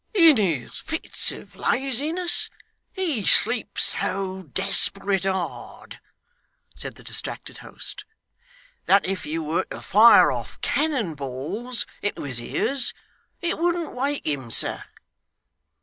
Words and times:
'In 0.15 0.37
his 0.37 0.79
fits 0.79 1.31
of 1.31 1.55
laziness, 1.55 2.49
he 2.91 3.23
sleeps 3.23 3.93
so 3.99 4.41
desperate 4.41 5.25
hard,' 5.25 5.99
said 6.75 6.95
the 6.95 7.03
distracted 7.03 7.59
host, 7.59 8.05
'that 8.87 9.05
if 9.05 9.27
you 9.27 9.43
were 9.43 9.65
to 9.65 9.79
fire 9.79 10.31
off 10.31 10.59
cannon 10.61 11.13
balls 11.13 11.85
into 12.01 12.23
his 12.23 12.41
ears, 12.41 12.95
it 13.41 13.59
wouldn't 13.59 13.93
wake 13.93 14.25
him, 14.25 14.49
sir. 14.49 14.83